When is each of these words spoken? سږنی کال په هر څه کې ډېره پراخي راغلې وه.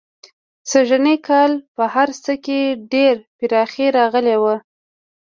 سږنی 0.71 1.15
کال 1.27 1.51
په 1.75 1.83
هر 1.93 2.09
څه 2.23 2.33
کې 2.45 2.59
ډېره 2.93 3.23
پراخي 3.37 3.87
راغلې 3.97 4.35
وه. 4.41 4.55